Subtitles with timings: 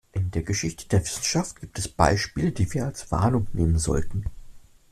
[0.13, 4.23] In der Geschichte der Wissenschaft gibt es Beispiele, die wir als Warnung nehmen sollten.